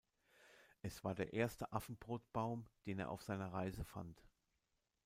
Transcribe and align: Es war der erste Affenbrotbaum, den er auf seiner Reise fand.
Es 0.81 1.03
war 1.03 1.13
der 1.13 1.33
erste 1.33 1.71
Affenbrotbaum, 1.73 2.65
den 2.87 2.97
er 2.97 3.11
auf 3.11 3.21
seiner 3.21 3.53
Reise 3.53 3.83
fand. 3.85 4.19